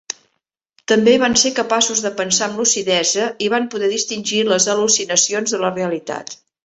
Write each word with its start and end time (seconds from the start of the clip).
També 0.91 1.11
van 1.23 1.35
ser 1.41 1.51
capaços 1.59 2.01
de 2.05 2.11
pensar 2.21 2.47
amb 2.47 2.61
lucidesa 2.63 3.27
i 3.49 3.51
van 3.55 3.67
poder 3.75 3.91
distingir 3.93 4.41
les 4.49 4.67
al·lucinacions 4.75 5.55
de 5.57 5.61
la 5.67 5.73
realitat. 5.77 6.35